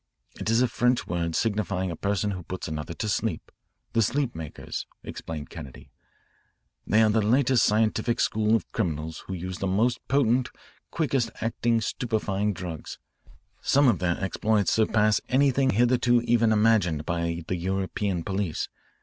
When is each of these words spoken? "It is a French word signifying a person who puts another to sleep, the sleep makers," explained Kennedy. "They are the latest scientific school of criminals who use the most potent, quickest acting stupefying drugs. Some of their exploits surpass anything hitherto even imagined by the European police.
"It 0.39 0.49
is 0.49 0.63
a 0.63 0.67
French 0.67 1.05
word 1.05 1.35
signifying 1.35 1.91
a 1.91 1.95
person 1.95 2.31
who 2.31 2.41
puts 2.41 2.67
another 2.67 2.95
to 2.95 3.07
sleep, 3.07 3.51
the 3.93 4.01
sleep 4.01 4.33
makers," 4.33 4.87
explained 5.03 5.51
Kennedy. 5.51 5.91
"They 6.87 7.03
are 7.03 7.11
the 7.11 7.21
latest 7.21 7.63
scientific 7.63 8.19
school 8.19 8.55
of 8.55 8.71
criminals 8.71 9.25
who 9.27 9.33
use 9.35 9.59
the 9.59 9.67
most 9.67 9.99
potent, 10.07 10.49
quickest 10.89 11.29
acting 11.39 11.81
stupefying 11.81 12.51
drugs. 12.51 12.97
Some 13.61 13.87
of 13.87 13.99
their 13.99 14.19
exploits 14.19 14.71
surpass 14.73 15.21
anything 15.29 15.69
hitherto 15.69 16.21
even 16.23 16.51
imagined 16.51 17.05
by 17.05 17.43
the 17.47 17.57
European 17.57 18.23
police. 18.23 18.69